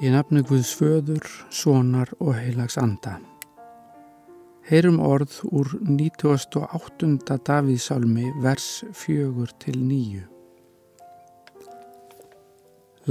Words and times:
Í 0.00 0.08
nafnu 0.08 0.40
Guðs 0.48 0.70
föður, 0.78 1.26
sonar 1.52 2.08
og 2.24 2.30
heilags 2.32 2.78
anda. 2.80 3.18
Heyrum 4.64 4.96
orð 5.04 5.34
úr 5.52 5.74
98. 5.84 7.10
Davíðsálmi 7.44 8.30
vers 8.40 8.68
4 8.96 9.44
til 9.60 9.76
9. 9.90 10.22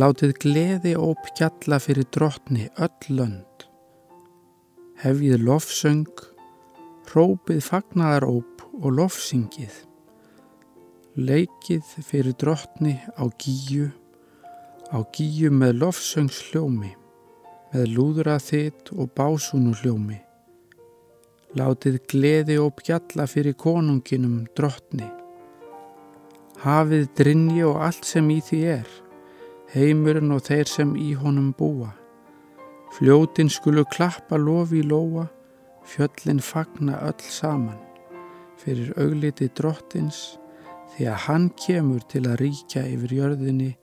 Látið 0.00 0.34
gleði 0.40 0.96
óp 0.96 1.28
gjalla 1.36 1.76
fyrir 1.84 2.08
drottni 2.16 2.70
öll 2.80 3.12
lönd. 3.20 3.68
Hefjið 5.04 5.44
lofsöng, 5.44 6.26
rópið 7.12 7.64
fagnaðar 7.68 8.30
óp 8.32 8.68
og 8.80 8.90
lofsingið. 8.96 9.82
Leikið 11.20 11.96
fyrir 12.00 12.32
drottni 12.40 12.96
á 13.12 13.28
gíu 13.36 13.90
á 14.88 15.04
gíu 15.12 15.50
með 15.52 15.82
lofsöngs 15.82 16.38
hljómi, 16.48 16.94
með 17.72 17.90
lúðra 17.92 18.38
þitt 18.40 18.92
og 18.96 19.10
básúnu 19.16 19.74
hljómi. 19.82 20.16
Látið 21.56 21.98
gleði 22.08 22.56
og 22.60 22.76
bjalla 22.80 23.26
fyrir 23.28 23.56
konunginum 23.56 24.46
drottni. 24.56 25.08
Hafið 26.64 27.06
drinji 27.16 27.64
og 27.68 27.82
allt 27.84 28.08
sem 28.08 28.28
í 28.32 28.38
því 28.44 28.60
er, 28.78 28.88
heimurinn 29.74 30.32
og 30.34 30.44
þeir 30.48 30.68
sem 30.68 30.94
í 30.96 31.12
honum 31.20 31.52
búa. 31.56 31.92
Fljótin 32.96 33.52
skulu 33.52 33.84
klappa 33.92 34.38
lofi 34.40 34.80
í 34.80 34.88
lóa, 34.88 35.26
fjöllin 35.84 36.40
fagna 36.40 36.96
öll 37.04 37.28
saman, 37.28 37.76
fyrir 38.56 38.94
augliti 38.96 39.50
drottins, 39.52 40.38
því 40.94 41.10
að 41.12 41.22
hann 41.26 41.50
kemur 41.60 42.00
til 42.08 42.24
að 42.24 42.40
ríkja 42.42 42.86
yfir 42.88 43.14
jörðinni 43.20 43.74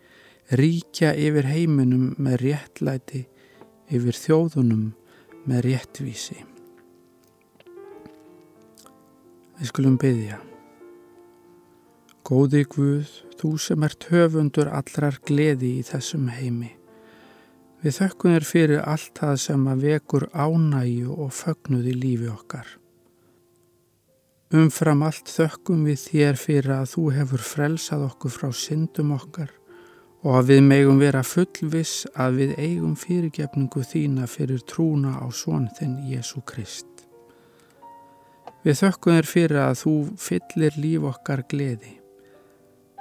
ríkja 0.54 1.14
yfir 1.18 1.48
heiminum 1.50 2.14
með 2.22 2.42
réttlæti, 2.44 3.24
yfir 3.90 4.18
þjóðunum 4.18 4.92
með 5.50 5.64
réttvísi. 5.66 6.38
Við 9.56 9.72
skulum 9.72 9.98
byggja. 9.98 10.38
Góði 12.26 12.64
Guð, 12.70 13.10
þú 13.40 13.52
sem 13.62 13.84
ert 13.86 14.08
höfundur 14.10 14.70
allrar 14.74 15.18
gleði 15.26 15.80
í 15.80 15.84
þessum 15.86 16.30
heimi. 16.34 16.74
Við 17.82 18.00
þökkum 18.00 18.34
þér 18.34 18.48
fyrir 18.50 18.82
allt 18.82 19.14
það 19.18 19.36
sem 19.44 19.68
að 19.70 19.84
vekur 19.86 20.26
ánægju 20.34 21.20
og 21.22 21.36
fögnuð 21.38 21.92
í 21.92 21.94
lífi 21.94 22.32
okkar. 22.34 22.66
Umfram 24.56 25.04
allt 25.06 25.30
þökkum 25.30 25.86
við 25.86 26.02
þér 26.02 26.42
fyrir 26.42 26.74
að 26.80 26.90
þú 26.96 27.06
hefur 27.18 27.46
frelsað 27.46 28.10
okkur 28.10 28.34
frá 28.34 28.50
syndum 28.54 29.14
okkar 29.14 29.54
og 30.26 30.40
að 30.40 30.48
við 30.50 30.62
megum 30.66 30.98
vera 30.98 31.22
fullviss 31.22 32.08
að 32.18 32.40
við 32.40 32.54
eigum 32.58 32.96
fyrirgefningu 32.98 33.84
þína 33.86 34.26
fyrir 34.30 34.64
trúna 34.66 35.20
á 35.22 35.30
svon 35.30 35.68
þinn 35.78 36.00
Jésu 36.10 36.42
Krist. 36.50 36.90
Við 38.66 38.80
þökkum 38.80 39.20
þér 39.20 39.30
fyrir 39.30 39.62
að 39.62 39.76
þú 39.84 39.94
fyllir 40.18 40.80
líf 40.82 41.06
okkar 41.12 41.46
gleði. 41.52 41.94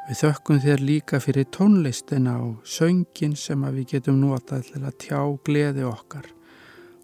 Við 0.04 0.20
þökkum 0.20 0.60
þér 0.60 0.84
líka 0.84 1.22
fyrir 1.24 1.48
tónlistina 1.48 2.36
og 2.44 2.60
söngin 2.68 3.38
sem 3.40 3.64
við 3.70 3.94
getum 3.94 4.20
notað 4.20 4.68
til 4.68 4.84
að 4.84 5.00
tjá 5.06 5.20
gleði 5.48 5.88
okkar 5.88 6.28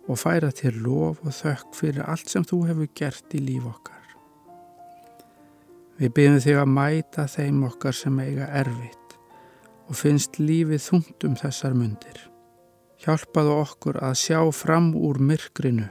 og 0.05 0.21
færa 0.21 0.53
þér 0.53 0.81
lof 0.85 1.25
og 1.25 1.33
þökk 1.33 1.75
fyrir 1.81 2.05
allt 2.05 2.29
sem 2.29 2.45
þú 2.45 2.67
hefur 2.69 2.93
gert 2.93 3.33
í 3.33 3.41
líf 3.41 3.65
okkar. 3.73 3.97
Við 5.97 6.17
byrjum 6.17 6.41
þig 6.45 6.61
að 6.61 6.73
mæta 6.77 7.29
þeim 7.29 7.69
okkar 7.73 7.97
sem 7.97 8.21
eiga 8.21 8.53
erfitt 8.61 9.00
og 9.91 9.99
finnst 9.99 10.39
lífið 10.39 10.85
þungt 10.85 11.27
um 11.27 11.35
þessar 11.39 11.75
mundir. 11.75 12.19
Hjálpaðu 13.03 13.57
okkur 13.65 13.99
að 14.05 14.19
sjá 14.23 14.39
fram 14.55 14.93
úr 14.95 15.19
myrkrinu 15.19 15.89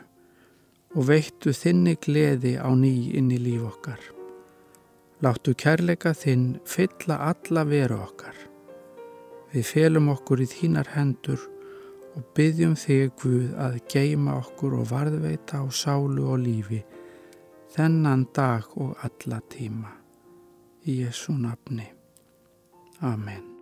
og 0.95 1.05
veittu 1.09 1.53
þinni 1.53 1.97
gleði 2.01 2.55
á 2.57 2.69
ný 2.73 3.11
inn 3.19 3.29
í 3.33 3.39
líf 3.41 3.65
okkar. 3.67 3.99
Láttu 5.19 5.53
kærleika 5.53 6.13
þinn 6.15 6.61
fylla 6.65 7.19
alla 7.33 7.65
veru 7.67 7.99
okkar. 8.05 8.35
Við 9.51 9.65
felum 9.67 10.09
okkur 10.13 10.45
í 10.45 10.47
þínar 10.47 10.93
hendur 10.95 11.43
og 12.15 12.23
byggjum 12.37 12.77
þig 12.79 13.11
Guð 13.19 13.51
að 13.59 13.77
geima 13.91 14.39
okkur 14.39 14.79
og 14.79 14.89
varðveita 14.93 15.61
á 15.61 15.65
sálu 15.69 16.29
og 16.31 16.39
lífi 16.45 16.81
þennan 17.75 18.27
dag 18.33 18.65
og 18.77 18.97
alla 19.05 19.41
tíma. 19.51 19.93
Í 20.87 21.03
Jésu 21.03 21.35
nafni. 21.37 21.85
Amen. 23.01 23.58